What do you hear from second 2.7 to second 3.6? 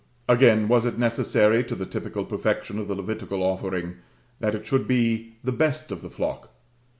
of the Levitical